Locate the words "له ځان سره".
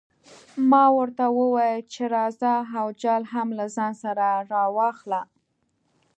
3.59-4.25